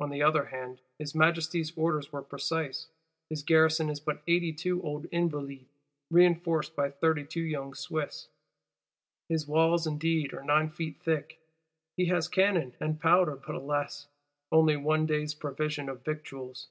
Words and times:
On 0.00 0.10
the 0.10 0.20
other 0.20 0.46
hand, 0.46 0.80
His 0.98 1.14
Majesty's 1.14 1.72
orders 1.78 2.10
were 2.10 2.22
precise. 2.22 2.88
His 3.30 3.44
garrison 3.44 3.88
is 3.88 4.00
but 4.00 4.20
eighty 4.26 4.52
two 4.52 4.82
old 4.82 5.04
Invalides, 5.12 5.68
reinforced 6.10 6.74
by 6.74 6.90
thirty 6.90 7.24
two 7.24 7.40
young 7.42 7.72
Swiss; 7.72 8.26
his 9.28 9.46
walls 9.46 9.86
indeed 9.86 10.34
are 10.34 10.42
nine 10.42 10.70
feet 10.70 10.98
thick, 11.04 11.38
he 11.96 12.06
has 12.06 12.26
cannon 12.26 12.74
and 12.80 13.00
powder; 13.00 13.36
but, 13.36 13.54
alas, 13.54 14.08
only 14.50 14.76
one 14.76 15.06
day's 15.06 15.34
provision 15.34 15.88
of 15.88 16.04
victuals. 16.04 16.66